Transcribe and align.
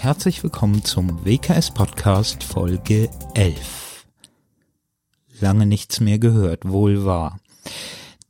Herzlich 0.00 0.42
willkommen 0.42 0.84
zum 0.84 1.24
WKS 1.24 1.70
Podcast 1.70 2.44
Folge 2.44 3.08
11. 3.34 4.04
Lange 5.40 5.64
nichts 5.64 6.00
mehr 6.00 6.18
gehört, 6.18 6.68
wohl 6.68 7.06
wahr. 7.06 7.40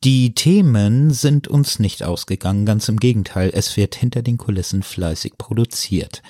Die 0.05 0.35
Themen 0.35 1.11
sind 1.11 1.49
uns 1.49 1.81
nicht 1.81 2.05
ausgegangen, 2.05 2.65
ganz 2.65 2.89
im 2.89 3.01
Gegenteil, 3.01 3.51
es 3.53 3.77
wird 3.77 3.97
hinter 3.97 4.23
den 4.23 4.39
Kulissen 4.39 4.85
fleißig 4.85 5.37
produziert. 5.37 6.23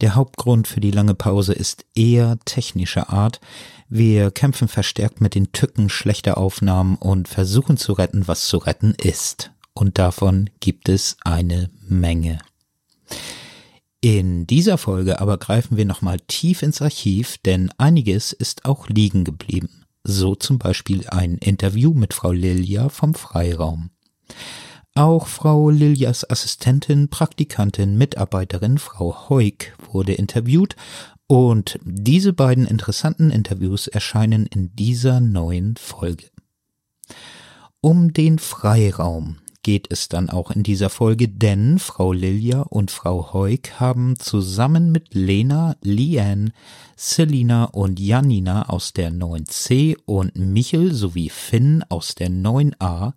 Der 0.00 0.16
Hauptgrund 0.16 0.66
für 0.66 0.80
die 0.80 0.90
lange 0.90 1.14
Pause 1.14 1.52
ist 1.52 1.84
eher 1.94 2.38
technischer 2.44 3.10
Art. 3.10 3.40
Wir 3.88 4.32
kämpfen 4.32 4.66
verstärkt 4.66 5.20
mit 5.20 5.36
den 5.36 5.52
Tücken 5.52 5.90
schlechter 5.90 6.38
Aufnahmen 6.38 6.96
und 6.96 7.28
versuchen 7.28 7.76
zu 7.76 7.92
retten, 7.92 8.26
was 8.26 8.48
zu 8.48 8.56
retten 8.56 8.94
ist. 9.00 9.52
Und 9.74 9.98
davon 9.98 10.50
gibt 10.58 10.88
es 10.88 11.16
eine 11.22 11.70
Menge. 11.86 12.40
In 14.00 14.46
dieser 14.46 14.78
Folge 14.78 15.20
aber 15.20 15.38
greifen 15.38 15.76
wir 15.76 15.84
nochmal 15.84 16.20
tief 16.20 16.62
ins 16.62 16.80
Archiv, 16.80 17.38
denn 17.38 17.70
einiges 17.78 18.32
ist 18.32 18.64
auch 18.64 18.88
liegen 18.88 19.24
geblieben. 19.24 19.84
So 20.04 20.36
zum 20.36 20.58
Beispiel 20.58 21.08
ein 21.08 21.34
Interview 21.38 21.92
mit 21.92 22.14
Frau 22.14 22.30
Lilia 22.30 22.88
vom 22.90 23.14
Freiraum. 23.14 23.90
Auch 24.94 25.26
Frau 25.26 25.70
Lilias 25.70 26.28
Assistentin, 26.28 27.08
Praktikantin, 27.08 27.98
Mitarbeiterin 27.98 28.78
Frau 28.78 29.28
Heuk 29.28 29.76
wurde 29.90 30.14
interviewt 30.14 30.76
und 31.26 31.78
diese 31.84 32.32
beiden 32.32 32.66
interessanten 32.66 33.30
Interviews 33.30 33.86
erscheinen 33.88 34.46
in 34.46 34.74
dieser 34.76 35.20
neuen 35.20 35.76
Folge. 35.76 36.30
Um 37.80 38.12
den 38.12 38.38
Freiraum 38.38 39.38
geht 39.62 39.90
es 39.90 40.08
dann 40.08 40.30
auch 40.30 40.50
in 40.50 40.62
dieser 40.62 40.90
Folge, 40.90 41.28
denn 41.28 41.78
Frau 41.78 42.12
Lilia 42.12 42.62
und 42.62 42.90
Frau 42.90 43.32
Heuk 43.32 43.80
haben 43.80 44.18
zusammen 44.18 44.92
mit 44.92 45.14
Lena, 45.14 45.76
Liane, 45.82 46.52
Selina 46.96 47.64
und 47.64 48.00
Janina 48.00 48.68
aus 48.68 48.92
der 48.92 49.10
9c 49.10 49.96
und 50.06 50.36
Michel 50.36 50.94
sowie 50.94 51.28
Finn 51.28 51.84
aus 51.88 52.14
der 52.14 52.30
9a 52.30 53.12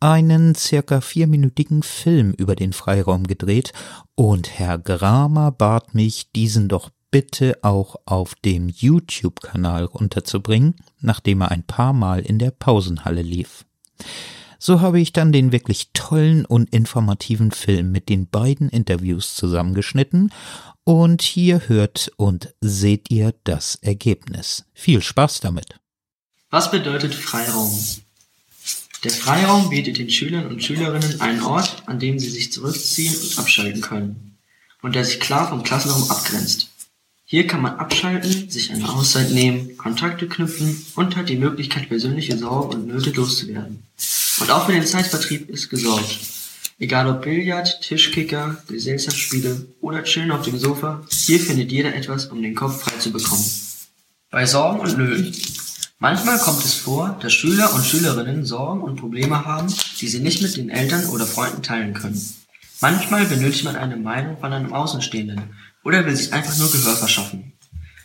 einen 0.00 0.54
circa 0.54 1.00
vierminütigen 1.00 1.82
Film 1.82 2.32
über 2.32 2.56
den 2.56 2.72
Freiraum 2.72 3.26
gedreht 3.26 3.72
und 4.14 4.58
Herr 4.58 4.78
Gramer 4.78 5.52
bat 5.52 5.94
mich, 5.94 6.32
diesen 6.32 6.68
doch 6.68 6.90
bitte 7.10 7.58
auch 7.62 7.96
auf 8.06 8.34
dem 8.36 8.68
YouTube-Kanal 8.68 9.86
unterzubringen, 9.86 10.76
nachdem 11.00 11.42
er 11.42 11.50
ein 11.50 11.64
paar 11.64 11.92
Mal 11.92 12.20
in 12.20 12.38
der 12.38 12.50
Pausenhalle 12.52 13.22
lief. 13.22 13.64
So 14.62 14.82
habe 14.82 15.00
ich 15.00 15.14
dann 15.14 15.32
den 15.32 15.52
wirklich 15.52 15.88
tollen 15.94 16.44
und 16.44 16.68
informativen 16.68 17.50
Film 17.50 17.92
mit 17.92 18.10
den 18.10 18.28
beiden 18.28 18.68
Interviews 18.68 19.34
zusammengeschnitten 19.34 20.34
und 20.84 21.22
hier 21.22 21.62
hört 21.68 22.12
und 22.16 22.52
seht 22.60 23.10
ihr 23.10 23.34
das 23.44 23.76
Ergebnis. 23.76 24.66
Viel 24.74 25.00
Spaß 25.00 25.40
damit. 25.40 25.80
Was 26.50 26.70
bedeutet 26.70 27.14
Freiraum? 27.14 27.70
Der 29.02 29.10
Freiraum 29.10 29.70
bietet 29.70 29.96
den 29.96 30.10
Schülern 30.10 30.46
und 30.48 30.62
Schülerinnen 30.62 31.22
einen 31.22 31.42
Ort, 31.42 31.82
an 31.86 31.98
dem 31.98 32.18
sie 32.18 32.28
sich 32.28 32.52
zurückziehen 32.52 33.16
und 33.16 33.38
abschalten 33.38 33.80
können 33.80 34.36
und 34.82 34.94
der 34.94 35.06
sich 35.06 35.20
klar 35.20 35.48
vom 35.48 35.62
Klassenraum 35.62 36.10
abgrenzt. 36.10 36.68
Hier 37.24 37.46
kann 37.46 37.62
man 37.62 37.76
abschalten, 37.76 38.50
sich 38.50 38.72
eine 38.72 38.92
Auszeit 38.92 39.30
nehmen, 39.30 39.78
Kontakte 39.78 40.28
knüpfen 40.28 40.84
und 40.96 41.16
hat 41.16 41.30
die 41.30 41.36
Möglichkeit, 41.36 41.88
persönliche 41.88 42.36
Sorgen 42.36 42.74
und 42.74 42.88
Nöte 42.88 43.10
loszuwerden. 43.10 43.84
Und 44.40 44.50
auch 44.50 44.66
für 44.66 44.72
den 44.72 44.86
Zeitvertrieb 44.86 45.50
ist 45.50 45.68
gesorgt. 45.68 46.18
Egal 46.78 47.08
ob 47.08 47.20
Billard, 47.22 47.82
Tischkicker, 47.82 48.56
Gesellschaftsspiele 48.66 49.66
oder 49.82 50.02
Chillen 50.02 50.30
auf 50.30 50.46
dem 50.46 50.58
Sofa, 50.58 51.02
hier 51.10 51.38
findet 51.38 51.70
jeder 51.70 51.94
etwas, 51.94 52.26
um 52.26 52.40
den 52.40 52.54
Kopf 52.54 52.82
frei 52.82 52.96
zu 52.98 53.12
bekommen. 53.12 53.44
Bei 54.30 54.46
Sorgen 54.46 54.80
und 54.80 54.96
Nöten. 54.96 55.36
Manchmal 55.98 56.38
kommt 56.38 56.64
es 56.64 56.72
vor, 56.72 57.18
dass 57.20 57.34
Schüler 57.34 57.74
und 57.74 57.84
Schülerinnen 57.84 58.46
Sorgen 58.46 58.80
und 58.80 58.96
Probleme 58.96 59.44
haben, 59.44 59.66
die 60.00 60.08
sie 60.08 60.20
nicht 60.20 60.40
mit 60.40 60.56
den 60.56 60.70
Eltern 60.70 61.04
oder 61.10 61.26
Freunden 61.26 61.62
teilen 61.62 61.92
können. 61.92 62.18
Manchmal 62.80 63.26
benötigt 63.26 63.64
man 63.64 63.76
eine 63.76 63.98
Meinung 63.98 64.38
von 64.38 64.54
einem 64.54 64.72
Außenstehenden 64.72 65.54
oder 65.84 66.06
will 66.06 66.16
sich 66.16 66.32
einfach 66.32 66.56
nur 66.56 66.72
Gehör 66.72 66.96
verschaffen. 66.96 67.52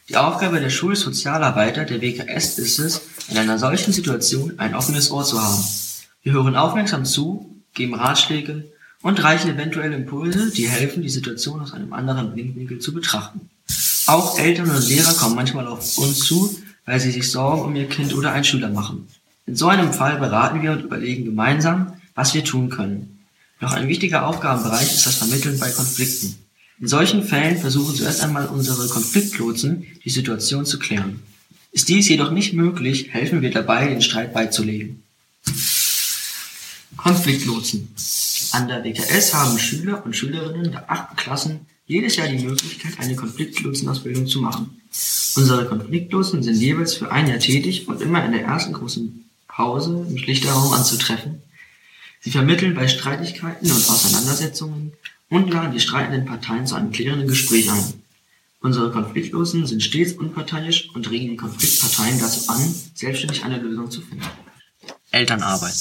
Die 0.09 0.17
Aufgabe 0.17 0.59
der 0.59 0.69
Schulsozialarbeiter 0.69 1.85
der 1.85 2.01
WKS 2.01 2.59
ist 2.59 2.79
es, 2.79 3.01
in 3.29 3.38
einer 3.38 3.57
solchen 3.57 3.94
Situation 3.94 4.59
ein 4.59 4.75
offenes 4.75 5.09
Ohr 5.11 5.23
zu 5.23 5.41
haben 5.41 5.63
wir 6.25 6.34
hören 6.34 6.56
aufmerksam 6.56 7.06
zu, 7.06 7.56
geben 7.75 7.94
Ratschläge 7.94 8.66
und 9.03 9.24
reichen 9.24 9.52
eventuelle 9.52 9.96
Impulse, 9.96 10.50
die 10.50 10.68
helfen, 10.68 11.03
die 11.03 11.09
Situation 11.09 11.62
aus 11.62 11.72
einem 11.72 11.94
anderen 11.94 12.34
Blickwinkel 12.34 12.80
zu 12.80 12.96
betrachten. 12.96 13.41
Auch 14.08 14.40
Eltern 14.40 14.72
und 14.72 14.88
Lehrer 14.88 15.14
kommen 15.14 15.35
manchmal 15.35 15.68
auf 15.68 16.00
uns 16.00 16.19
zu, 16.25 16.58
weil 16.85 17.00
sie 17.00 17.12
sich 17.12 17.30
Sorgen 17.30 17.62
um 17.62 17.75
ihr 17.75 17.88
Kind 17.88 18.16
oder 18.16 18.31
einen 18.31 18.44
Schüler 18.44 18.69
machen. 18.69 19.08
In 19.46 19.56
so 19.56 19.68
einem 19.68 19.94
Fall 19.94 20.18
beraten 20.18 20.64
wir 20.64 20.72
und 20.72 20.81
überlegen 20.81 21.25
gemeinsam, 21.25 21.94
was 22.16 22.34
wir 22.34 22.44
tun 22.44 22.72
können. 22.72 23.19
Doch 23.59 23.74
ein 23.74 23.88
wichtiger 23.88 24.28
Aufgabenbereich 24.28 24.91
ist 24.91 25.06
das 25.06 25.18
Vermitteln 25.18 25.59
bei 25.59 25.69
Konflikten. 25.69 26.38
In 26.80 26.88
solchen 26.88 27.24
Fällen 27.24 27.59
versuchen 27.59 27.96
zuerst 27.96 28.24
einmal 28.24 28.47
unsere 28.47 28.88
Konfliktlotsen, 28.88 29.85
die 30.03 30.09
Situation 30.09 30.66
zu 30.66 30.80
klären. 30.80 31.19
Ist 31.72 31.88
dies 31.88 32.09
jedoch 32.09 32.31
nicht 32.31 32.53
möglich, 32.53 33.14
helfen 33.14 33.44
wir 33.44 33.52
dabei, 33.52 33.90
den 33.90 34.02
Streit 34.02 34.34
beizulegen. 34.34 35.03
Konfliktlotsen. 37.05 37.88
An 38.51 38.67
der 38.67 38.83
WKS 38.83 39.35
haben 39.35 39.59
Schüler 39.59 40.03
und 40.03 40.16
Schülerinnen 40.16 40.71
der 40.71 40.89
achten 40.89 41.16
Klassen 41.16 41.59
jedes 41.85 42.16
Jahr 42.16 42.27
die 42.27 42.43
Möglichkeit, 42.43 42.93
eine 42.97 43.16
Konfliktlotsenausbildung 43.16 44.25
zu 44.25 44.41
machen. 44.41 44.81
Unsere 45.35 45.67
Konfliktlotsen 45.67 46.41
sind 46.41 46.55
jeweils 46.55 46.95
für 46.95 47.11
ein 47.11 47.27
Jahr 47.27 47.38
tätig 47.38 47.88
und 47.88 48.01
immer 48.01 48.25
in 48.25 48.31
der 48.31 48.45
ersten 48.45 48.73
großen 48.73 49.23
Pause 49.47 50.03
im 50.09 50.17
Schlichterraum 50.17 50.73
anzutreffen. 50.73 51.43
Sie 52.21 52.31
vermitteln 52.31 52.73
bei 52.73 52.88
Streitigkeiten 52.88 53.69
und 53.69 53.87
Auseinandersetzungen 53.87 54.93
und 55.29 55.53
laden 55.53 55.73
die 55.73 55.81
streitenden 55.81 56.25
Parteien 56.25 56.66
zu 56.66 56.73
einem 56.73 56.91
klärenden 56.91 57.27
Gespräch 57.27 57.69
ein. 57.72 57.93
Unsere 58.61 58.89
Konfliktlosen 58.89 59.67
sind 59.67 59.83
stets 59.83 60.13
unparteiisch 60.13 60.89
und 60.95 61.11
regen 61.11 61.29
die 61.29 61.37
Konfliktparteien 61.37 62.19
dazu 62.19 62.49
an, 62.49 62.75
selbstständig 62.95 63.43
eine 63.43 63.59
Lösung 63.59 63.91
zu 63.91 64.01
finden. 64.01 64.25
Elternarbeit. 65.16 65.76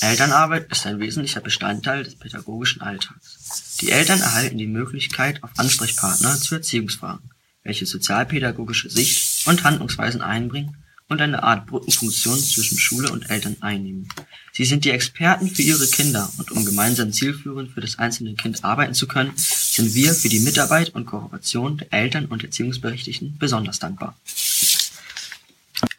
Elternarbeit 0.00 0.72
ist 0.72 0.86
ein 0.86 0.98
wesentlicher 0.98 1.40
Bestandteil 1.40 2.02
des 2.02 2.16
pädagogischen 2.16 2.82
Alltags. 2.82 3.76
Die 3.80 3.92
Eltern 3.92 4.20
erhalten 4.20 4.58
die 4.58 4.66
Möglichkeit 4.66 5.40
auf 5.44 5.50
Ansprechpartner 5.56 6.36
zu 6.40 6.56
Erziehungsfragen, 6.56 7.30
welche 7.62 7.86
sozialpädagogische 7.86 8.90
Sicht 8.90 9.46
und 9.46 9.62
Handlungsweisen 9.62 10.20
einbringen 10.20 10.78
und 11.08 11.20
eine 11.20 11.44
Art 11.44 11.68
Brückenfunktion 11.68 12.42
zwischen 12.42 12.76
Schule 12.76 13.12
und 13.12 13.30
Eltern 13.30 13.56
einnehmen. 13.60 14.08
Sie 14.52 14.64
sind 14.64 14.84
die 14.84 14.90
Experten 14.90 15.48
für 15.48 15.62
ihre 15.62 15.86
Kinder 15.86 16.28
und 16.38 16.50
um 16.50 16.64
gemeinsam 16.64 17.12
zielführend 17.12 17.70
für 17.70 17.82
das 17.82 18.00
einzelne 18.00 18.34
Kind 18.34 18.64
arbeiten 18.64 18.94
zu 18.94 19.06
können, 19.06 19.32
sind 19.36 19.94
wir 19.94 20.12
für 20.12 20.28
die 20.28 20.40
Mitarbeit 20.40 20.92
und 20.92 21.06
Kooperation 21.06 21.76
der 21.78 21.92
Eltern 21.92 22.26
und 22.26 22.42
Erziehungsberechtigten 22.42 23.38
besonders 23.38 23.78
dankbar. 23.78 24.16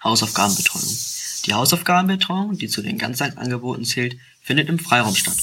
Hausaufgabenbetreuung 0.03 1.13
die 1.45 1.53
Hausaufgabenbetreuung, 1.53 2.57
die 2.57 2.67
zu 2.67 2.81
den 2.81 2.97
Ganztagsangeboten 2.97 3.85
zählt, 3.85 4.17
findet 4.41 4.69
im 4.69 4.79
Freiraum 4.79 5.16
statt. 5.16 5.37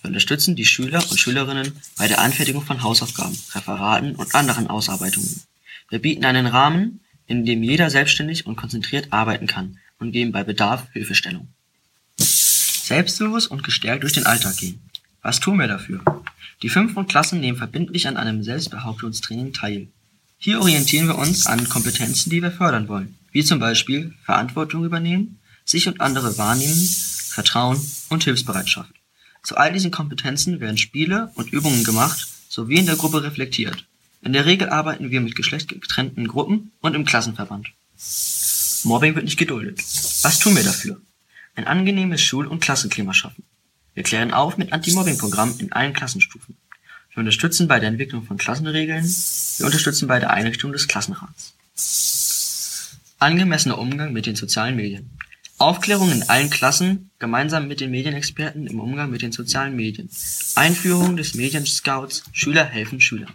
Wir 0.00 0.08
unterstützen 0.08 0.56
die 0.56 0.64
Schüler 0.64 1.02
und 1.10 1.18
Schülerinnen 1.18 1.72
bei 1.96 2.08
der 2.08 2.20
Anfertigung 2.20 2.62
von 2.62 2.82
Hausaufgaben, 2.82 3.38
Referaten 3.54 4.14
und 4.16 4.34
anderen 4.34 4.68
Ausarbeitungen. 4.68 5.42
Wir 5.90 5.98
bieten 5.98 6.24
einen 6.24 6.46
Rahmen, 6.46 7.00
in 7.26 7.44
dem 7.46 7.62
jeder 7.62 7.90
selbstständig 7.90 8.46
und 8.46 8.56
konzentriert 8.56 9.12
arbeiten 9.12 9.46
kann 9.46 9.78
und 9.98 10.12
geben 10.12 10.32
bei 10.32 10.44
Bedarf 10.44 10.88
Hilfestellung. 10.92 11.48
Selbstbewusst 12.18 13.50
und 13.50 13.64
gestärkt 13.64 14.02
durch 14.02 14.12
den 14.12 14.26
Alltag 14.26 14.56
gehen. 14.58 14.82
Was 15.22 15.40
tun 15.40 15.58
wir 15.58 15.68
dafür? 15.68 16.02
Die 16.62 16.68
fünften 16.68 17.06
Klassen 17.06 17.40
nehmen 17.40 17.56
verbindlich 17.56 18.06
an 18.06 18.16
einem 18.16 18.42
Selbstbehauptungstraining 18.42 19.52
teil. 19.52 19.88
Hier 20.38 20.60
orientieren 20.60 21.08
wir 21.08 21.16
uns 21.16 21.46
an 21.46 21.66
Kompetenzen, 21.68 22.28
die 22.28 22.42
wir 22.42 22.50
fördern 22.50 22.88
wollen 22.88 23.16
wie 23.34 23.44
zum 23.44 23.58
Beispiel 23.58 24.14
Verantwortung 24.24 24.84
übernehmen, 24.84 25.40
sich 25.64 25.88
und 25.88 26.00
andere 26.00 26.38
wahrnehmen, 26.38 26.88
Vertrauen 27.28 27.78
und 28.08 28.22
Hilfsbereitschaft. 28.24 28.94
Zu 29.42 29.56
all 29.56 29.72
diesen 29.72 29.90
Kompetenzen 29.90 30.60
werden 30.60 30.78
Spiele 30.78 31.32
und 31.34 31.52
Übungen 31.52 31.84
gemacht 31.84 32.28
sowie 32.48 32.78
in 32.78 32.86
der 32.86 32.96
Gruppe 32.96 33.24
reflektiert. 33.24 33.84
In 34.22 34.32
der 34.32 34.46
Regel 34.46 34.70
arbeiten 34.70 35.10
wir 35.10 35.20
mit 35.20 35.34
geschlechtsgetrennten 35.34 36.28
Gruppen 36.28 36.70
und 36.80 36.94
im 36.94 37.04
Klassenverband. 37.04 37.72
Mobbing 38.84 39.16
wird 39.16 39.24
nicht 39.24 39.38
geduldet. 39.38 39.80
Was 40.22 40.38
tun 40.38 40.54
wir 40.56 40.62
dafür? 40.62 41.00
Ein 41.56 41.66
angenehmes 41.66 42.22
Schul- 42.22 42.46
und 42.46 42.60
Klassenklima 42.60 43.12
schaffen. 43.12 43.42
Wir 43.94 44.04
klären 44.04 44.32
auf 44.32 44.56
mit 44.56 44.72
Anti-Mobbing-Programmen 44.72 45.58
in 45.58 45.72
allen 45.72 45.92
Klassenstufen. 45.92 46.56
Wir 47.12 47.18
unterstützen 47.18 47.66
bei 47.66 47.80
der 47.80 47.88
Entwicklung 47.88 48.24
von 48.24 48.38
Klassenregeln. 48.38 49.04
Wir 49.04 49.66
unterstützen 49.66 50.06
bei 50.06 50.20
der 50.20 50.30
Einrichtung 50.30 50.72
des 50.72 50.86
Klassenrats. 50.86 51.54
Angemessener 53.24 53.78
Umgang 53.78 54.12
mit 54.12 54.26
den 54.26 54.36
sozialen 54.36 54.76
Medien. 54.76 55.16
Aufklärung 55.56 56.12
in 56.12 56.28
allen 56.28 56.50
Klassen, 56.50 57.10
gemeinsam 57.18 57.66
mit 57.66 57.80
den 57.80 57.90
Medienexperten 57.90 58.66
im 58.66 58.80
Umgang 58.80 59.08
mit 59.08 59.22
den 59.22 59.32
sozialen 59.32 59.74
Medien. 59.74 60.10
Einführung 60.56 61.16
des 61.16 61.34
Medienscouts 61.34 62.24
Schüler 62.32 62.66
helfen 62.66 63.00
Schülern. 63.00 63.32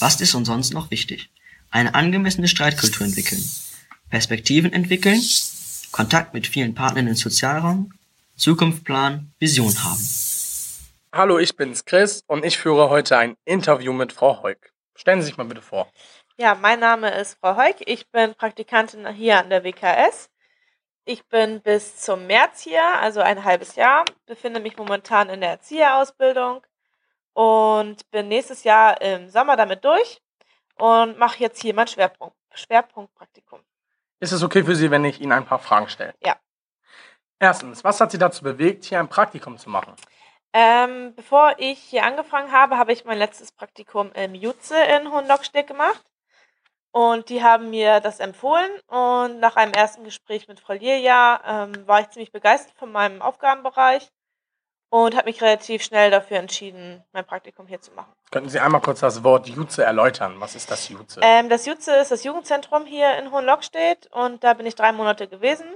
Was 0.00 0.22
ist 0.22 0.34
uns 0.34 0.48
sonst 0.48 0.72
noch 0.72 0.90
wichtig? 0.90 1.28
Eine 1.70 1.94
angemessene 1.94 2.48
Streitkultur 2.48 3.06
entwickeln, 3.06 3.44
Perspektiven 4.08 4.72
entwickeln, 4.72 5.20
Kontakt 5.92 6.32
mit 6.32 6.46
vielen 6.46 6.74
Partnern 6.74 7.08
im 7.08 7.16
Sozialraum, 7.16 7.92
Zukunft 8.36 8.84
planen, 8.84 9.34
Vision 9.38 9.84
haben. 9.84 10.08
Hallo, 11.12 11.38
ich 11.38 11.54
bin's 11.56 11.84
Chris 11.84 12.24
und 12.26 12.42
ich 12.42 12.56
führe 12.56 12.88
heute 12.88 13.18
ein 13.18 13.34
Interview 13.44 13.92
mit 13.92 14.14
Frau 14.14 14.42
Heuk. 14.42 14.72
Stellen 14.94 15.20
Sie 15.20 15.26
sich 15.26 15.36
mal 15.36 15.44
bitte 15.44 15.60
vor. 15.60 15.90
Ja, 16.36 16.56
mein 16.56 16.80
Name 16.80 17.16
ist 17.20 17.38
Frau 17.38 17.56
Heuk. 17.56 17.76
Ich 17.86 18.10
bin 18.10 18.34
Praktikantin 18.34 19.06
hier 19.06 19.38
an 19.38 19.50
der 19.50 19.62
WKS. 19.62 20.28
Ich 21.04 21.24
bin 21.28 21.60
bis 21.60 21.98
zum 22.00 22.26
März 22.26 22.62
hier, 22.62 22.82
also 23.00 23.20
ein 23.20 23.44
halbes 23.44 23.76
Jahr, 23.76 24.04
befinde 24.26 24.58
mich 24.58 24.76
momentan 24.76 25.28
in 25.28 25.40
der 25.40 25.50
Erzieherausbildung 25.50 26.66
und 27.34 28.10
bin 28.10 28.26
nächstes 28.26 28.64
Jahr 28.64 29.00
im 29.00 29.28
Sommer 29.28 29.56
damit 29.56 29.84
durch 29.84 30.20
und 30.76 31.18
mache 31.18 31.38
jetzt 31.38 31.62
hier 31.62 31.72
mein 31.72 31.86
Schwerpunkt, 31.86 32.36
Schwerpunktpraktikum. 32.52 33.60
Ist 34.18 34.32
es 34.32 34.42
okay 34.42 34.64
für 34.64 34.74
Sie, 34.74 34.90
wenn 34.90 35.04
ich 35.04 35.20
Ihnen 35.20 35.30
ein 35.30 35.46
paar 35.46 35.60
Fragen 35.60 35.88
stelle? 35.88 36.14
Ja. 36.18 36.36
Erstens, 37.38 37.84
was 37.84 38.00
hat 38.00 38.10
Sie 38.10 38.18
dazu 38.18 38.42
bewegt, 38.42 38.86
hier 38.86 38.98
ein 38.98 39.08
Praktikum 39.08 39.56
zu 39.56 39.70
machen? 39.70 39.94
Ähm, 40.52 41.14
bevor 41.14 41.54
ich 41.58 41.78
hier 41.78 42.02
angefangen 42.04 42.50
habe, 42.50 42.76
habe 42.76 42.92
ich 42.92 43.04
mein 43.04 43.18
letztes 43.18 43.52
Praktikum 43.52 44.10
im 44.14 44.34
Jutze 44.34 44.74
in 44.82 45.12
Hohenlockstedt 45.12 45.68
gemacht. 45.68 46.04
Und 46.94 47.28
die 47.28 47.42
haben 47.42 47.70
mir 47.70 47.98
das 47.98 48.20
empfohlen. 48.20 48.70
Und 48.86 49.40
nach 49.40 49.56
einem 49.56 49.72
ersten 49.72 50.04
Gespräch 50.04 50.46
mit 50.46 50.60
Frau 50.60 50.74
Lilja 50.74 51.40
ähm, 51.44 51.88
war 51.88 52.00
ich 52.00 52.10
ziemlich 52.10 52.30
begeistert 52.30 52.72
von 52.76 52.92
meinem 52.92 53.20
Aufgabenbereich 53.20 54.12
und 54.90 55.16
habe 55.16 55.24
mich 55.24 55.42
relativ 55.42 55.82
schnell 55.82 56.12
dafür 56.12 56.36
entschieden, 56.36 57.02
mein 57.12 57.26
Praktikum 57.26 57.66
hier 57.66 57.80
zu 57.80 57.90
machen. 57.94 58.12
Könnten 58.30 58.48
Sie 58.48 58.60
einmal 58.60 58.80
kurz 58.80 59.00
das 59.00 59.24
Wort 59.24 59.48
Jutze 59.48 59.82
erläutern? 59.82 60.36
Was 60.38 60.54
ist 60.54 60.70
das 60.70 60.88
Jutze? 60.88 61.18
Ähm, 61.24 61.48
das 61.48 61.66
Jutze 61.66 61.96
ist 61.96 62.12
das 62.12 62.22
Jugendzentrum 62.22 62.86
hier 62.86 63.18
in 63.18 63.32
Hohenlockstedt 63.32 64.06
und 64.12 64.44
da 64.44 64.54
bin 64.54 64.64
ich 64.64 64.76
drei 64.76 64.92
Monate 64.92 65.26
gewesen 65.26 65.66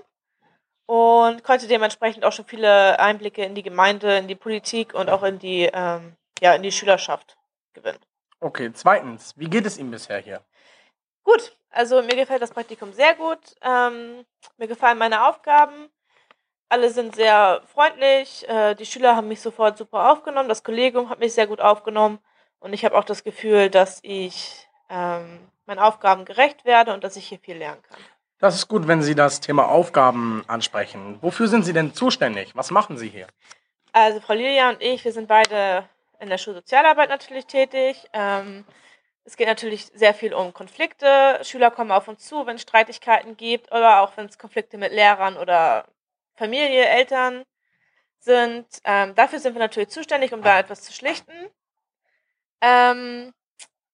und 0.86 1.42
konnte 1.42 1.66
dementsprechend 1.66 2.24
auch 2.24 2.32
schon 2.32 2.44
viele 2.44 3.00
Einblicke 3.00 3.42
in 3.42 3.56
die 3.56 3.64
Gemeinde, 3.64 4.18
in 4.18 4.28
die 4.28 4.36
Politik 4.36 4.94
und 4.94 5.10
auch 5.10 5.24
in 5.24 5.40
die, 5.40 5.68
ähm, 5.72 6.14
ja, 6.40 6.54
in 6.54 6.62
die 6.62 6.70
Schülerschaft 6.70 7.36
gewinnen. 7.74 7.98
Okay, 8.38 8.70
zweitens, 8.72 9.34
wie 9.36 9.50
geht 9.50 9.66
es 9.66 9.78
Ihnen 9.78 9.90
bisher 9.90 10.18
hier? 10.18 10.42
Gut, 11.28 11.52
also 11.70 12.00
mir 12.00 12.16
gefällt 12.16 12.40
das 12.40 12.52
Praktikum 12.52 12.94
sehr 12.94 13.14
gut. 13.14 13.38
Ähm, 13.60 14.25
mir 14.56 14.66
gefallen 14.66 14.96
meine 14.96 15.28
Aufgaben. 15.28 15.90
Alle 16.70 16.88
sind 16.88 17.14
sehr 17.14 17.60
freundlich. 17.66 18.48
Äh, 18.48 18.75
die 18.75 18.86
Schüler 18.86 19.14
haben 19.14 19.28
mich 19.28 19.42
sofort 19.42 19.76
super 19.76 20.10
aufgenommen. 20.10 20.48
Das 20.48 20.64
Kollegium 20.64 21.10
hat 21.10 21.19
mich 21.19 21.34
sehr 21.34 21.46
gut 21.46 21.60
aufgenommen. 21.60 22.19
Und 22.60 22.72
ich 22.72 22.82
habe 22.82 22.96
auch 22.96 23.04
das 23.04 23.25
Gefühl, 23.25 23.69
dass 23.69 23.98
ich 24.02 24.70
ähm, 24.88 25.40
meinen 25.66 25.80
Aufgaben 25.80 26.25
gerecht 26.25 26.64
werde 26.64 26.94
und 26.94 27.04
dass 27.04 27.16
ich 27.16 27.28
hier 27.28 27.38
viel 27.38 27.58
lernen 27.58 27.82
kann. 27.82 28.00
Das 28.38 28.54
ist 28.54 28.66
gut, 28.66 28.88
wenn 28.88 29.02
Sie 29.02 29.14
das 29.14 29.40
Thema 29.40 29.69
Aufgaben 29.69 30.44
ansprechen. 30.46 31.19
Wofür 31.20 31.48
sind 31.48 31.64
Sie 31.64 31.75
denn 31.75 31.92
zuständig? 31.92 32.56
Was 32.56 32.70
machen 32.70 32.96
Sie 32.96 33.10
hier? 33.10 33.26
Also 33.92 34.20
Frau 34.20 34.32
Lilia 34.32 34.70
und 34.70 34.80
ich, 34.80 35.04
wir 35.04 35.12
sind 35.12 35.28
beide 35.28 35.86
in 36.20 36.30
der 36.30 36.38
Schulsozialarbeit 36.38 37.10
natürlich 37.10 37.44
tätig. 37.44 38.08
Ähm, 38.14 38.64
es 39.28 39.36
geht 39.36 39.46
natürlich 39.46 39.90
sehr 39.92 40.14
viel 40.14 40.32
um 40.32 40.54
Konflikte. 40.54 41.38
Schüler 41.42 41.70
kommen 41.70 41.90
auf 41.90 42.08
uns 42.08 42.26
zu, 42.26 42.46
wenn 42.46 42.56
es 42.56 42.62
Streitigkeiten 42.62 43.36
gibt 43.36 43.70
oder 43.70 44.00
auch 44.00 44.16
wenn 44.16 44.25
es 44.25 44.38
Konflikte 44.38 44.78
mit 44.78 44.90
Lehrern 44.90 45.36
oder 45.36 45.84
Familie, 46.34 46.86
Eltern 46.86 47.44
sind. 48.20 48.66
Ähm, 48.84 49.14
dafür 49.14 49.38
sind 49.38 49.54
wir 49.54 49.60
natürlich 49.60 49.90
zuständig, 49.90 50.32
um 50.32 50.40
da 50.40 50.58
etwas 50.58 50.80
zu 50.80 50.94
schlichten. 50.94 51.50
Ähm, 52.62 53.34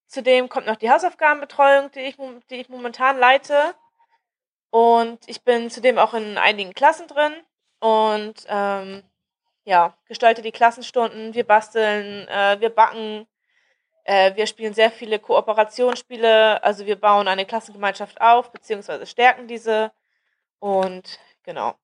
zudem 0.07 0.47
kommt 0.47 0.67
noch 0.67 0.77
die 0.77 0.89
Hausaufgabenbetreuung, 0.89 1.91
die 1.91 1.99
ich, 1.99 2.15
die 2.49 2.55
ich 2.55 2.69
momentan 2.69 3.17
leite. 3.17 3.75
Und 4.69 5.19
ich 5.27 5.43
bin 5.43 5.69
zudem 5.69 5.97
auch 5.97 6.13
in 6.13 6.37
einigen 6.37 6.73
Klassen 6.73 7.07
drin 7.07 7.33
und 7.81 8.45
ähm, 8.47 9.03
ja, 9.65 9.97
gestalte 10.05 10.41
die 10.41 10.53
Klassenstunden. 10.53 11.33
Wir 11.33 11.45
basteln, 11.45 12.25
äh, 12.29 12.61
wir 12.61 12.69
backen, 12.69 13.27
äh, 14.05 14.35
wir 14.35 14.47
spielen 14.47 14.73
sehr 14.73 14.91
viele 14.91 15.19
Kooperationsspiele, 15.19 16.63
also 16.63 16.85
wir 16.85 16.95
bauen 16.95 17.27
eine 17.27 17.45
Klassengemeinschaft 17.45 18.21
auf, 18.21 18.51
beziehungsweise 18.51 19.05
stärken 19.05 19.47
diese. 19.47 19.91
Und 20.59 21.19
genau. 21.43 21.75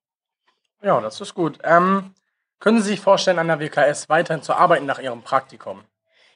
Ja, 0.81 1.01
das 1.01 1.19
ist 1.19 1.33
gut. 1.33 1.59
Ähm, 1.63 2.13
können 2.59 2.79
Sie 2.81 2.91
sich 2.91 2.99
vorstellen, 2.99 3.39
an 3.39 3.47
der 3.47 3.59
WKS 3.59 4.07
weiterhin 4.07 4.43
zu 4.43 4.53
arbeiten 4.53 4.85
nach 4.85 4.99
Ihrem 4.99 5.23
Praktikum? 5.23 5.83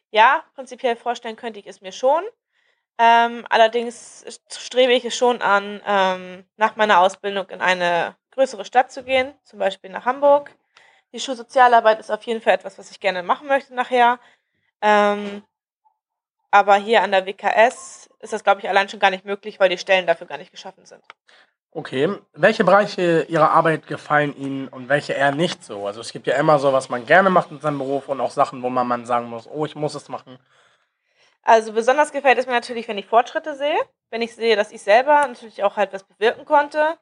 Ja, 0.10 0.44
prinzipiell 0.56 0.96
vorstellen 0.96 1.36
könnte 1.36 1.60
ich 1.60 1.68
es 1.68 1.82
mir 1.82 1.92
schon. 1.92 2.24
Ähm, 2.98 3.46
allerdings 3.50 4.26
strebe 4.52 4.94
ich 4.94 5.06
es 5.06 5.16
schon 5.16 5.42
an, 5.42 5.82
ähm, 5.86 6.46
nach 6.58 6.78
meiner 6.78 7.00
Ausbildung 7.00 7.50
in 7.50 7.62
eine 7.62 8.16
größere 8.32 8.66
Stadt 8.66 8.92
zu 8.92 9.04
gehen, 9.04 9.34
zum 9.44 9.60
Beispiel 9.60 9.92
nach 9.92 10.06
Hamburg. 10.06 10.52
Die 11.12 11.20
Schulsozialarbeit 11.20 12.00
ist 12.00 12.10
auf 12.10 12.24
jeden 12.24 12.42
Fall 12.42 12.54
etwas, 12.54 12.80
was 12.80 12.90
ich 12.92 13.00
gerne 13.00 13.22
machen 13.22 13.48
möchte 13.48 13.76
nachher. 13.76 14.20
Ähm, 14.82 15.44
aber 16.56 16.76
hier 16.76 17.02
an 17.02 17.12
der 17.12 17.26
WKS 17.26 18.10
ist 18.22 18.32
das, 18.32 18.44
glaube 18.44 18.62
ich, 18.62 18.70
allein 18.70 18.88
schon 18.88 19.02
gar 19.02 19.10
nicht 19.10 19.26
möglich, 19.26 19.60
weil 19.60 19.68
die 19.68 19.78
Stellen 19.78 20.08
dafür 20.08 20.26
gar 20.26 20.38
nicht 20.38 20.52
geschaffen 20.52 20.86
sind. 20.86 21.04
Okay. 21.72 22.10
Welche 22.32 22.64
Bereiche 22.64 23.24
Ihrer 23.28 23.52
Arbeit 23.52 23.88
gefallen 23.88 24.34
Ihnen 24.38 24.70
und 24.70 24.88
welche 24.88 25.12
eher 25.12 25.34
nicht 25.34 25.66
so? 25.66 25.86
Also 25.86 26.00
es 26.00 26.14
gibt 26.14 26.28
ja 26.28 26.36
immer 26.36 26.58
so, 26.58 26.72
was 26.72 26.88
man 26.88 27.06
gerne 27.06 27.30
macht 27.30 27.52
in 27.52 27.60
seinem 27.60 27.80
Beruf 27.80 28.08
und 28.08 28.22
auch 28.22 28.32
Sachen, 28.32 28.64
wo 28.64 28.70
man, 28.70 28.88
man 28.88 29.06
sagen 29.06 29.28
muss, 29.28 29.48
oh, 29.48 29.66
ich 29.66 29.76
muss 29.76 29.96
es 29.96 30.08
machen. 30.08 30.40
Also 31.44 31.74
besonders 31.74 32.14
gefällt 32.14 32.38
es 32.38 32.48
mir 32.48 32.54
natürlich, 32.54 32.88
wenn 32.88 32.98
ich 32.98 33.06
Fortschritte 33.06 33.56
sehe, 33.56 33.78
wenn 34.10 34.22
ich 34.22 34.34
sehe, 34.34 34.56
dass 34.56 34.72
ich 34.72 34.82
selber 34.82 35.28
natürlich 35.28 35.62
auch 35.64 35.76
halt 35.76 35.92
was 35.92 36.06
bewirken 36.06 36.46
konnte. 36.46 36.98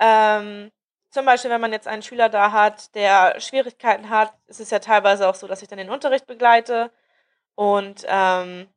Ähm, 0.00 0.72
zum 1.10 1.24
Beispiel, 1.24 1.50
wenn 1.52 1.60
man 1.60 1.72
jetzt 1.72 1.86
einen 1.86 2.02
Schüler 2.02 2.28
da 2.28 2.50
hat, 2.50 2.92
der 2.96 3.38
Schwierigkeiten 3.38 4.10
hat, 4.10 4.32
ist 4.48 4.60
es 4.60 4.70
ja 4.70 4.80
teilweise 4.80 5.28
auch 5.28 5.36
so, 5.36 5.46
dass 5.46 5.62
ich 5.62 5.68
dann 5.68 5.78
den 5.78 5.90
Unterricht 5.90 6.26
begleite 6.26 6.90
und 7.54 8.04
ähm, 8.08 8.68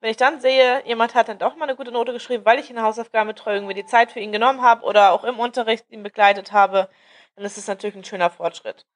wenn 0.00 0.10
ich 0.10 0.16
dann 0.16 0.40
sehe, 0.40 0.84
jemand 0.86 1.14
hat 1.14 1.28
dann 1.28 1.38
doch 1.38 1.56
mal 1.56 1.64
eine 1.64 1.76
gute 1.76 1.92
Note 1.92 2.12
geschrieben, 2.12 2.44
weil 2.44 2.58
ich 2.58 2.70
in 2.70 2.76
der 2.76 2.84
Hausaufgabenbetreuung 2.84 3.66
mir 3.66 3.74
die 3.74 3.86
Zeit 3.86 4.12
für 4.12 4.20
ihn 4.20 4.32
genommen 4.32 4.62
habe 4.62 4.84
oder 4.84 5.12
auch 5.12 5.24
im 5.24 5.38
Unterricht 5.38 5.86
ihn 5.90 6.02
begleitet 6.02 6.52
habe, 6.52 6.88
dann 7.36 7.44
ist 7.44 7.58
es 7.58 7.66
natürlich 7.66 7.96
ein 7.96 8.04
schöner 8.04 8.30
Fortschritt. 8.30 8.86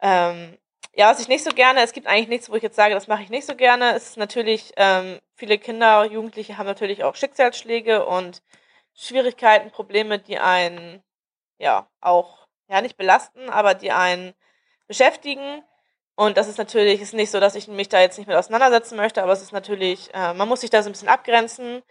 Ähm, 0.00 0.58
ja, 0.94 1.10
was 1.10 1.20
ich 1.20 1.28
nicht 1.28 1.44
so 1.44 1.50
gerne, 1.52 1.80
es 1.80 1.92
gibt 1.92 2.06
eigentlich 2.06 2.28
nichts, 2.28 2.50
wo 2.50 2.54
ich 2.54 2.62
jetzt 2.62 2.76
sage, 2.76 2.94
das 2.94 3.08
mache 3.08 3.22
ich 3.22 3.30
nicht 3.30 3.46
so 3.46 3.54
gerne. 3.54 3.96
Ist 3.96 4.16
natürlich, 4.16 4.72
ähm, 4.76 5.20
viele 5.34 5.58
Kinder, 5.58 6.04
Jugendliche 6.04 6.58
haben 6.58 6.66
natürlich 6.66 7.04
auch 7.04 7.16
Schicksalsschläge 7.16 8.04
und 8.04 8.42
Schwierigkeiten, 8.94 9.70
Probleme, 9.70 10.18
die 10.18 10.38
einen 10.38 11.02
ja 11.58 11.88
auch 12.00 12.46
ja 12.68 12.82
nicht 12.82 12.96
belasten, 12.96 13.48
aber 13.48 13.74
die 13.74 13.92
einen 13.92 14.34
beschäftigen. 14.86 15.62
Und 16.22 16.36
das 16.36 16.46
ist 16.46 16.56
natürlich, 16.58 17.00
ist 17.00 17.14
nicht 17.14 17.32
so, 17.32 17.40
dass 17.40 17.56
ich 17.56 17.66
mich 17.66 17.88
da 17.88 18.00
jetzt 18.00 18.16
nicht 18.16 18.28
mit 18.28 18.36
auseinandersetzen 18.36 18.96
möchte, 18.96 19.22
aber 19.24 19.32
es 19.32 19.42
ist 19.42 19.52
natürlich, 19.52 20.08
äh, 20.14 20.32
man 20.34 20.46
muss 20.48 20.60
sich 20.60 20.70
da 20.70 20.80
so 20.80 20.88
ein 20.88 20.92
bisschen 20.92 21.08
abgrenzen 21.08 21.82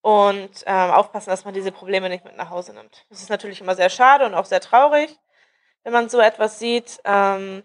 und 0.00 0.50
äh, 0.66 0.72
aufpassen, 0.72 1.30
dass 1.30 1.44
man 1.44 1.54
diese 1.54 1.70
Probleme 1.70 2.08
nicht 2.08 2.24
mit 2.24 2.36
nach 2.36 2.50
Hause 2.50 2.72
nimmt. 2.74 3.04
Das 3.10 3.20
ist 3.20 3.30
natürlich 3.30 3.60
immer 3.60 3.76
sehr 3.76 3.88
schade 3.88 4.26
und 4.26 4.34
auch 4.34 4.44
sehr 4.44 4.60
traurig, 4.60 5.16
wenn 5.84 5.92
man 5.92 6.08
so 6.08 6.18
etwas 6.18 6.58
sieht. 6.58 6.98
Ähm, 7.04 7.62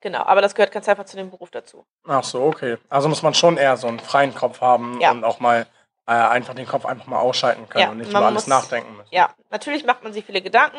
genau, 0.00 0.22
aber 0.22 0.40
das 0.40 0.54
gehört 0.54 0.70
ganz 0.70 0.88
einfach 0.88 1.04
zu 1.06 1.16
dem 1.16 1.30
Beruf 1.30 1.50
dazu. 1.50 1.84
Ach 2.06 2.22
so, 2.22 2.44
okay. 2.44 2.76
Also 2.88 3.08
muss 3.08 3.22
man 3.24 3.34
schon 3.34 3.56
eher 3.56 3.76
so 3.76 3.88
einen 3.88 3.98
freien 3.98 4.32
Kopf 4.36 4.60
haben 4.60 5.00
Ja. 5.00 5.10
und 5.10 5.24
auch 5.24 5.40
mal 5.40 5.66
äh, 6.06 6.12
einfach 6.12 6.54
den 6.54 6.66
Kopf 6.66 6.86
einfach 6.86 7.06
mal 7.06 7.18
ausschalten 7.18 7.68
können 7.68 7.82
Ja, 7.82 7.90
und 7.90 7.98
nicht 7.98 8.10
über 8.10 8.20
alles 8.24 8.46
muss- 8.46 8.46
nachdenken 8.46 8.96
müssen. 8.96 9.08
Ja, 9.12 9.30
natürlich 9.50 9.84
macht 9.84 10.04
man 10.04 10.12
sich 10.12 10.24
viele 10.24 10.42
Gedanken, 10.42 10.78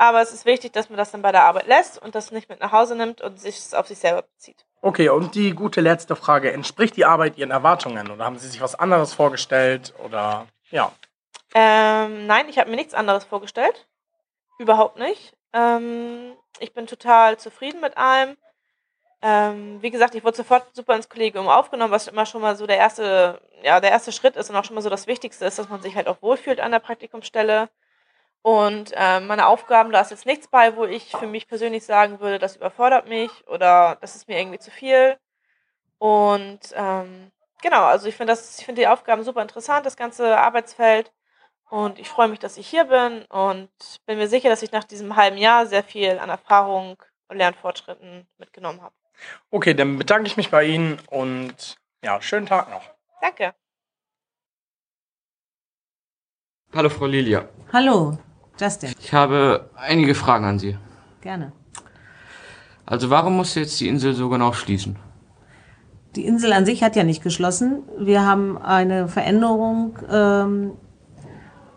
aber 0.00 0.22
es 0.22 0.32
ist 0.32 0.46
wichtig, 0.46 0.72
dass 0.72 0.88
man 0.88 0.96
das 0.96 1.10
dann 1.10 1.20
bei 1.20 1.30
der 1.30 1.44
Arbeit 1.44 1.66
lässt 1.66 2.00
und 2.00 2.14
das 2.14 2.30
nicht 2.30 2.48
mit 2.48 2.58
nach 2.60 2.72
Hause 2.72 2.96
nimmt 2.96 3.20
und 3.20 3.38
sich 3.38 3.58
es 3.58 3.74
auf 3.74 3.86
sich 3.86 3.98
selber 3.98 4.22
bezieht. 4.22 4.64
Okay, 4.80 5.10
und 5.10 5.34
die 5.34 5.52
gute 5.52 5.82
letzte 5.82 6.16
Frage. 6.16 6.52
Entspricht 6.52 6.96
die 6.96 7.04
Arbeit 7.04 7.36
Ihren 7.36 7.50
Erwartungen 7.50 8.10
oder 8.10 8.24
haben 8.24 8.38
Sie 8.38 8.48
sich 8.48 8.62
was 8.62 8.74
anderes 8.74 9.12
vorgestellt 9.12 9.92
oder 10.02 10.46
ja? 10.70 10.90
Ähm, 11.54 12.26
nein, 12.26 12.48
ich 12.48 12.58
habe 12.58 12.70
mir 12.70 12.76
nichts 12.76 12.94
anderes 12.94 13.24
vorgestellt. 13.24 13.88
Überhaupt 14.58 14.98
nicht. 14.98 15.36
Ähm, 15.52 16.32
ich 16.60 16.72
bin 16.72 16.86
total 16.86 17.36
zufrieden 17.36 17.82
mit 17.82 17.98
allem. 17.98 18.38
Ähm, 19.20 19.82
wie 19.82 19.90
gesagt, 19.90 20.14
ich 20.14 20.24
wurde 20.24 20.38
sofort 20.38 20.74
super 20.74 20.96
ins 20.96 21.10
Kollegium 21.10 21.46
aufgenommen, 21.46 21.92
was 21.92 22.08
immer 22.08 22.24
schon 22.24 22.40
mal 22.40 22.56
so 22.56 22.66
der 22.66 22.78
erste, 22.78 23.38
ja, 23.62 23.80
der 23.80 23.90
erste 23.90 24.12
Schritt 24.12 24.36
ist 24.36 24.48
und 24.48 24.56
auch 24.56 24.64
schon 24.64 24.76
mal 24.76 24.80
so 24.80 24.88
das 24.88 25.06
Wichtigste 25.06 25.44
ist, 25.44 25.58
dass 25.58 25.68
man 25.68 25.82
sich 25.82 25.94
halt 25.94 26.08
auch 26.08 26.22
wohlfühlt 26.22 26.58
an 26.58 26.72
der 26.72 26.78
Praktikumsstelle. 26.78 27.68
Und 28.42 28.92
ähm, 28.94 29.26
meine 29.26 29.46
Aufgaben, 29.46 29.92
da 29.92 30.00
ist 30.00 30.10
jetzt 30.10 30.26
nichts 30.26 30.48
bei, 30.48 30.76
wo 30.76 30.84
ich 30.84 31.10
für 31.10 31.26
mich 31.26 31.46
persönlich 31.46 31.84
sagen 31.84 32.20
würde, 32.20 32.38
das 32.38 32.56
überfordert 32.56 33.08
mich 33.08 33.30
oder 33.46 33.98
das 34.00 34.16
ist 34.16 34.28
mir 34.28 34.38
irgendwie 34.38 34.58
zu 34.58 34.70
viel. 34.70 35.18
Und 35.98 36.60
ähm, 36.74 37.30
genau, 37.62 37.84
also 37.84 38.08
ich 38.08 38.16
finde 38.16 38.32
das, 38.32 38.58
ich 38.58 38.64
finde 38.64 38.80
die 38.82 38.88
Aufgaben 38.88 39.22
super 39.24 39.42
interessant, 39.42 39.84
das 39.84 39.96
ganze 39.96 40.38
Arbeitsfeld. 40.38 41.12
Und 41.68 41.98
ich 41.98 42.08
freue 42.08 42.28
mich, 42.28 42.40
dass 42.40 42.56
ich 42.56 42.66
hier 42.66 42.84
bin 42.84 43.24
und 43.26 43.70
bin 44.06 44.18
mir 44.18 44.26
sicher, 44.26 44.48
dass 44.48 44.62
ich 44.62 44.72
nach 44.72 44.84
diesem 44.84 45.14
halben 45.16 45.36
Jahr 45.36 45.66
sehr 45.66 45.84
viel 45.84 46.18
an 46.18 46.30
Erfahrung 46.30 47.00
und 47.28 47.36
Lernfortschritten 47.36 48.26
mitgenommen 48.38 48.82
habe. 48.82 48.94
Okay, 49.50 49.74
dann 49.74 49.98
bedanke 49.98 50.26
ich 50.26 50.36
mich 50.36 50.50
bei 50.50 50.64
Ihnen 50.64 50.98
und 51.10 51.76
Ja, 52.02 52.20
schönen 52.22 52.46
Tag 52.46 52.70
noch. 52.70 52.82
Danke. 53.20 53.54
Hallo 56.72 56.88
Frau 56.88 57.06
Lilia. 57.06 57.48
Hallo, 57.72 58.16
Justin. 58.60 58.92
Ich 59.00 59.14
habe 59.14 59.70
einige 59.76 60.14
Fragen 60.14 60.44
an 60.44 60.58
Sie. 60.58 60.76
Gerne. 61.20 61.52
Also 62.84 63.08
warum 63.08 63.36
musste 63.36 63.60
jetzt 63.60 63.80
die 63.80 63.88
Insel 63.88 64.14
so 64.14 64.28
genau 64.28 64.52
schließen? 64.52 64.96
Die 66.16 66.26
Insel 66.26 66.52
an 66.52 66.66
sich 66.66 66.82
hat 66.82 66.96
ja 66.96 67.04
nicht 67.04 67.22
geschlossen. 67.22 67.84
Wir 67.98 68.26
haben 68.26 68.58
eine 68.58 69.06
Veränderung 69.06 69.96
ähm, 70.10 70.72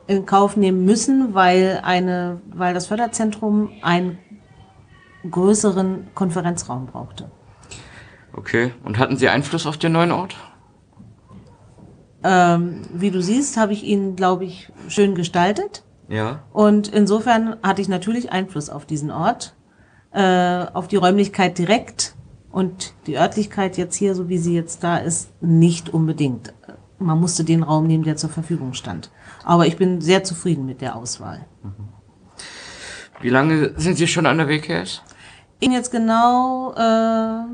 in 0.08 0.26
Kauf 0.26 0.58
nehmen 0.58 0.86
müssen, 0.86 1.34
weil, 1.36 1.82
eine, 1.84 2.42
weil 2.52 2.74
das 2.74 2.88
Förderzentrum 2.88 3.70
einen 3.84 4.18
größeren 5.30 6.08
Konferenzraum 6.16 6.88
brauchte. 6.88 7.32
Okay. 8.36 8.74
Und 8.84 8.98
hatten 8.98 9.18
Sie 9.18 9.30
Einfluss 9.30 9.68
auf 9.68 9.78
den 9.78 9.92
neuen 9.92 10.12
Ort? 10.12 10.36
Ähm, 12.24 12.82
wie 12.92 13.12
du 13.12 13.22
siehst, 13.22 13.58
habe 13.58 13.74
ich 13.74 13.84
ihn, 13.84 14.16
glaube 14.16 14.46
ich, 14.46 14.72
schön 14.88 15.14
gestaltet. 15.14 15.84
Ja. 16.08 16.44
Und 16.52 16.88
insofern 16.88 17.58
hatte 17.64 17.82
ich 17.82 17.88
natürlich 17.88 18.32
Einfluss 18.32 18.70
auf 18.70 18.86
diesen 18.86 19.12
Ort, 19.12 19.56
äh, 20.12 20.66
auf 20.74 20.88
die 20.88 20.98
Räumlichkeit 20.98 21.58
direkt 21.58 22.16
und 22.52 22.94
die 23.08 23.18
Örtlichkeit 23.18 23.78
jetzt 23.78 23.96
hier, 23.96 24.14
so 24.16 24.30
wie 24.30 24.38
sie 24.38 24.54
jetzt 24.54 24.84
da 24.84 24.98
ist, 24.98 25.30
nicht 25.42 25.94
unbedingt. 25.94 26.54
Man 27.00 27.20
musste 27.20 27.44
den 27.44 27.64
Raum 27.64 27.88
nehmen, 27.88 28.04
der 28.04 28.16
zur 28.16 28.30
Verfügung 28.30 28.74
stand. 28.74 29.12
Aber 29.44 29.66
ich 29.66 29.78
bin 29.78 30.02
sehr 30.02 30.24
zufrieden 30.24 30.66
mit 30.66 30.82
der 30.82 30.96
Auswahl. 30.96 31.46
Wie 33.22 33.30
lange 33.30 33.74
sind 33.78 33.98
Sie 33.98 34.08
schon 34.08 34.26
an 34.26 34.38
der 34.38 34.48
WKS? 34.48 35.02
Bin 35.60 35.72
jetzt 35.72 35.92
genau 35.92 36.74
äh, 36.76 37.46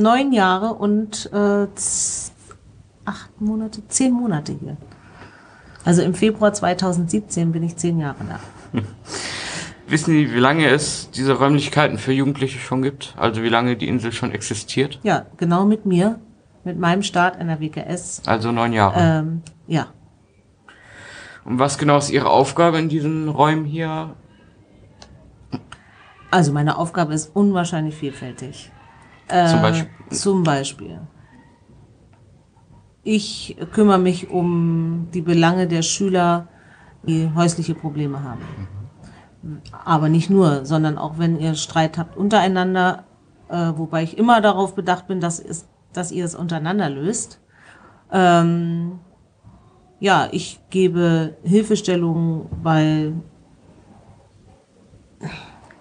neun 0.00 0.32
Jahre 0.32 0.74
und 0.74 1.30
äh, 1.32 1.66
acht 3.04 3.40
Monate, 3.40 3.86
zehn 3.88 4.12
Monate 4.12 4.52
hier. 4.52 4.76
Also 5.84 6.02
im 6.02 6.14
Februar 6.14 6.52
2017 6.52 7.52
bin 7.52 7.62
ich 7.62 7.76
zehn 7.76 7.98
Jahre 7.98 8.16
da. 8.28 8.80
Wissen 9.88 10.12
Sie, 10.12 10.34
wie 10.34 10.38
lange 10.38 10.68
es 10.68 11.10
diese 11.12 11.32
Räumlichkeiten 11.32 11.96
für 11.96 12.12
Jugendliche 12.12 12.58
schon 12.58 12.82
gibt? 12.82 13.14
Also 13.16 13.42
wie 13.42 13.48
lange 13.48 13.74
die 13.76 13.88
Insel 13.88 14.12
schon 14.12 14.32
existiert? 14.32 15.00
Ja, 15.02 15.24
genau 15.38 15.64
mit 15.64 15.86
mir, 15.86 16.18
mit 16.64 16.78
meinem 16.78 17.02
Start 17.02 17.40
an 17.40 17.46
der 17.46 17.58
WKS. 17.60 18.22
Also 18.26 18.52
neun 18.52 18.74
Jahre. 18.74 19.00
Ähm, 19.00 19.42
ja, 19.66 19.86
Und 21.46 21.58
was 21.58 21.78
genau 21.78 21.96
ist 21.96 22.10
Ihre 22.10 22.28
Aufgabe 22.28 22.78
in 22.78 22.90
diesen 22.90 23.28
Räumen 23.30 23.64
hier? 23.64 24.14
also 26.30 26.52
meine 26.52 26.76
Aufgabe 26.76 27.14
ist 27.14 27.34
unwahrscheinlich 27.34 27.94
vielfältig. 27.94 28.70
Äh, 29.28 29.46
Zum 29.46 29.62
Beispiel? 29.62 29.88
Zum 30.10 30.42
Beispiel. 30.42 31.00
Ich 33.02 33.56
kümmere 33.72 33.98
mich 33.98 34.30
um 34.30 35.08
die 35.14 35.22
Belange 35.22 35.66
der 35.66 35.82
Schüler, 35.82 36.48
die 37.06 37.30
häusliche 37.34 37.74
Probleme 37.74 38.22
haben. 38.22 38.42
Aber 39.84 40.08
nicht 40.08 40.30
nur, 40.30 40.64
sondern 40.64 40.98
auch 40.98 41.18
wenn 41.18 41.38
ihr 41.38 41.54
Streit 41.54 41.96
habt 41.96 42.16
untereinander, 42.16 43.04
äh, 43.48 43.72
wobei 43.76 44.02
ich 44.02 44.18
immer 44.18 44.40
darauf 44.40 44.74
bedacht 44.74 45.06
bin, 45.06 45.20
dass, 45.20 45.38
es, 45.38 45.68
dass 45.92 46.12
ihr 46.12 46.24
es 46.24 46.34
untereinander 46.34 46.90
löst. 46.90 47.40
Ähm, 48.10 48.98
ja, 50.00 50.28
ich 50.32 50.60
gebe 50.70 51.36
Hilfestellungen 51.42 52.46
bei 52.62 53.12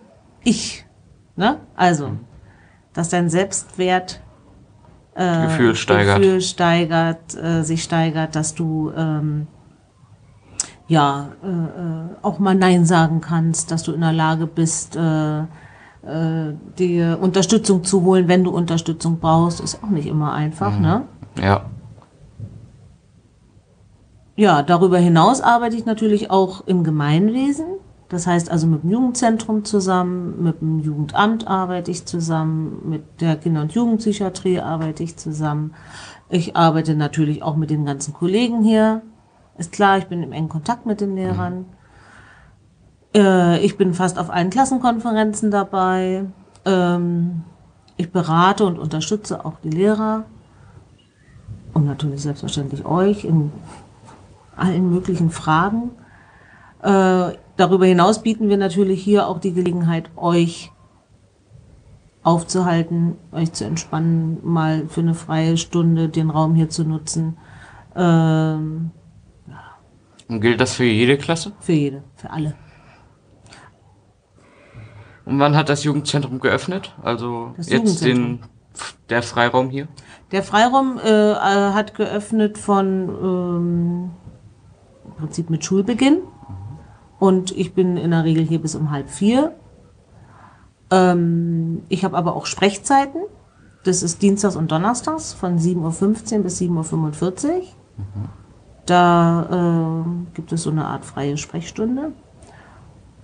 Ich. 0.43 0.85
Ne? 1.37 1.61
Also, 1.75 2.11
dass 2.93 3.07
dein 3.07 3.29
Selbstwert 3.29 4.21
äh, 5.15 5.47
Gefühl 5.47 5.75
steigert. 5.75 6.17
Gefühl 6.17 6.41
steigert, 6.41 7.35
äh, 7.35 7.63
sich 7.63 7.83
steigert, 7.83 8.35
dass 8.35 8.53
du 8.53 8.91
ähm, 8.95 9.47
ja 10.91 11.29
äh, 11.43 11.47
äh, 11.47 12.15
auch 12.21 12.39
mal 12.39 12.53
Nein 12.53 12.85
sagen 12.85 13.21
kannst, 13.21 13.71
dass 13.71 13.83
du 13.83 13.93
in 13.93 14.01
der 14.01 14.13
Lage 14.13 14.45
bist, 14.45 14.95
äh, 14.95 15.39
äh, 15.39 16.53
dir 16.77 17.17
Unterstützung 17.21 17.83
zu 17.83 18.03
holen, 18.03 18.27
wenn 18.27 18.43
du 18.43 18.51
Unterstützung 18.51 19.19
brauchst, 19.19 19.61
ist 19.61 19.83
auch 19.83 19.89
nicht 19.89 20.07
immer 20.07 20.33
einfach, 20.33 20.77
ne? 20.79 21.03
Ja. 21.41 21.65
Ja, 24.35 24.63
darüber 24.63 24.97
hinaus 24.97 25.41
arbeite 25.41 25.75
ich 25.75 25.85
natürlich 25.85 26.31
auch 26.31 26.67
im 26.67 26.83
Gemeinwesen. 26.83 27.65
Das 28.09 28.27
heißt 28.27 28.51
also 28.51 28.67
mit 28.67 28.83
dem 28.83 28.89
Jugendzentrum 28.89 29.63
zusammen, 29.63 30.43
mit 30.43 30.59
dem 30.59 30.79
Jugendamt 30.79 31.47
arbeite 31.47 31.91
ich 31.91 32.05
zusammen, 32.05 32.81
mit 32.89 33.21
der 33.21 33.37
Kinder- 33.37 33.61
und 33.61 33.71
Jugendpsychiatrie 33.71 34.59
arbeite 34.59 35.03
ich 35.03 35.15
zusammen. 35.15 35.73
Ich 36.29 36.55
arbeite 36.55 36.95
natürlich 36.95 37.43
auch 37.43 37.55
mit 37.55 37.69
den 37.69 37.85
ganzen 37.85 38.13
Kollegen 38.13 38.63
hier. 38.63 39.01
Ist 39.61 39.71
klar, 39.71 39.99
ich 39.99 40.07
bin 40.07 40.23
im 40.23 40.31
engen 40.31 40.49
Kontakt 40.49 40.87
mit 40.87 41.01
den 41.01 41.15
Lehrern. 41.15 41.65
Äh, 43.15 43.63
ich 43.63 43.77
bin 43.77 43.93
fast 43.93 44.17
auf 44.17 44.31
allen 44.31 44.49
Klassenkonferenzen 44.49 45.51
dabei. 45.51 46.25
Ähm, 46.65 47.43
ich 47.95 48.11
berate 48.11 48.65
und 48.65 48.79
unterstütze 48.79 49.45
auch 49.45 49.59
die 49.63 49.69
Lehrer. 49.69 50.23
Und 51.75 51.85
natürlich 51.85 52.23
selbstverständlich 52.23 52.85
euch 52.85 53.23
in 53.23 53.51
allen 54.55 54.91
möglichen 54.91 55.29
Fragen. 55.29 55.91
Äh, 56.81 57.37
darüber 57.55 57.85
hinaus 57.85 58.23
bieten 58.23 58.49
wir 58.49 58.57
natürlich 58.57 59.03
hier 59.03 59.27
auch 59.27 59.37
die 59.37 59.53
Gelegenheit, 59.53 60.09
euch 60.15 60.71
aufzuhalten, 62.23 63.15
euch 63.31 63.53
zu 63.53 63.65
entspannen, 63.65 64.39
mal 64.41 64.87
für 64.87 65.01
eine 65.01 65.13
freie 65.13 65.55
Stunde 65.57 66.09
den 66.09 66.31
Raum 66.31 66.55
hier 66.55 66.69
zu 66.71 66.83
nutzen. 66.83 67.37
Ähm, 67.95 68.89
Und 70.31 70.39
gilt 70.39 70.61
das 70.61 70.75
für 70.75 70.85
jede 70.85 71.17
Klasse? 71.17 71.51
für 71.59 71.73
jede, 71.73 72.03
für 72.15 72.29
alle. 72.29 72.55
Und 75.25 75.39
wann 75.39 75.57
hat 75.57 75.67
das 75.67 75.83
Jugendzentrum 75.83 76.39
geöffnet? 76.39 76.95
Also 77.03 77.53
Das 77.57 77.69
jetzt 77.69 78.03
den 78.05 78.39
der 79.09 79.23
Freiraum 79.23 79.69
hier? 79.69 79.89
Der 80.31 80.41
Freiraum 80.41 80.97
äh, 81.03 81.31
äh, 81.33 81.35
hat 81.73 81.95
geöffnet 81.95 82.57
von 82.57 83.09
ähm, 83.09 84.11
im 85.03 85.15
Prinzip 85.17 85.49
mit 85.49 85.65
Schulbeginn. 85.65 86.19
Und 87.19 87.51
ich 87.51 87.73
bin 87.73 87.97
in 87.97 88.11
der 88.11 88.23
Regel 88.23 88.45
hier 88.45 88.61
bis 88.61 88.73
um 88.73 88.89
halb 88.89 89.09
vier. 89.09 89.53
Ähm, 90.91 91.83
ich 91.89 92.05
habe 92.05 92.15
aber 92.15 92.37
auch 92.37 92.45
Sprechzeiten. 92.45 93.21
Das 93.83 94.01
ist 94.01 94.21
Dienstags 94.21 94.55
und 94.55 94.71
Donnerstags 94.71 95.33
von 95.33 95.59
7.15 95.59 96.37
Uhr 96.37 96.43
bis 96.43 96.61
7.45 96.61 97.47
Uhr. 97.49 97.61
Da 98.91 100.03
äh, 100.03 100.33
gibt 100.33 100.51
es 100.51 100.63
so 100.63 100.69
eine 100.69 100.83
Art 100.83 101.05
freie 101.05 101.37
Sprechstunde. 101.37 102.11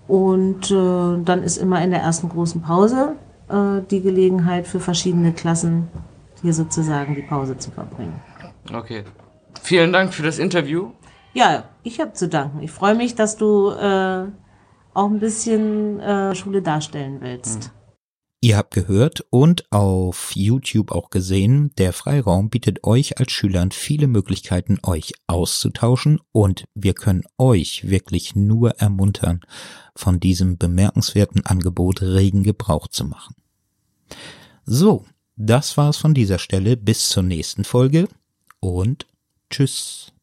Und 0.07 0.71
äh, 0.71 1.21
dann 1.25 1.43
ist 1.43 1.57
immer 1.57 1.83
in 1.83 1.91
der 1.91 1.99
ersten 1.99 2.29
großen 2.29 2.61
Pause 2.61 3.17
äh, 3.49 3.81
die 3.91 3.99
Gelegenheit 3.99 4.65
für 4.65 4.79
verschiedene 4.79 5.33
Klassen 5.33 5.89
hier 6.41 6.53
sozusagen 6.53 7.15
die 7.15 7.21
Pause 7.21 7.57
zu 7.57 7.71
verbringen. 7.71 8.21
Okay. 8.73 9.03
Vielen 9.61 9.91
Dank 9.91 10.13
für 10.13 10.23
das 10.23 10.39
Interview. 10.39 10.91
Ja, 11.33 11.65
ich 11.83 11.99
habe 11.99 12.13
zu 12.13 12.29
danken. 12.29 12.61
Ich 12.61 12.71
freue 12.71 12.95
mich, 12.95 13.15
dass 13.15 13.35
du 13.35 13.71
äh, 13.71 14.23
auch 14.93 15.09
ein 15.09 15.19
bisschen 15.19 15.99
äh, 15.99 16.33
Schule 16.33 16.61
darstellen 16.61 17.17
willst. 17.19 17.73
Ihr 18.39 18.55
habt 18.55 18.73
gehört 18.75 19.25
und 19.31 19.71
auf 19.71 20.35
YouTube 20.35 20.91
auch 20.91 21.09
gesehen, 21.09 21.71
der 21.77 21.91
Freiraum 21.91 22.51
bietet 22.51 22.83
euch 22.83 23.19
als 23.19 23.31
Schülern 23.31 23.71
viele 23.71 24.05
Möglichkeiten, 24.05 24.77
euch 24.83 25.13
auszutauschen 25.25 26.21
und 26.31 26.65
wir 26.75 26.93
können 26.93 27.23
euch 27.39 27.89
wirklich 27.89 28.35
nur 28.35 28.75
ermuntern, 28.75 29.41
von 29.95 30.19
diesem 30.19 30.59
bemerkenswerten 30.59 31.47
Angebot 31.47 32.03
regen 32.03 32.43
Gebrauch 32.43 32.87
zu 32.87 33.05
machen. 33.05 33.35
So, 34.65 35.05
das 35.35 35.75
war's 35.75 35.97
von 35.97 36.13
dieser 36.13 36.37
Stelle. 36.37 36.77
Bis 36.77 37.09
zur 37.09 37.23
nächsten 37.23 37.63
Folge 37.63 38.07
und 38.59 39.07
tschüss. 39.49 40.13